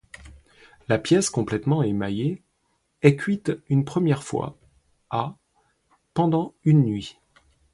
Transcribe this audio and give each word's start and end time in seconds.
La 0.89 0.97
pièce 0.97 1.29
complètement 1.29 1.83
émaillée 1.83 2.41
est 3.03 3.15
cuite 3.17 3.51
une 3.69 3.85
première 3.85 4.23
fois 4.23 4.57
à 5.11 5.37
pendant 6.15 6.55
une 6.63 6.81
nuit. 6.81 7.19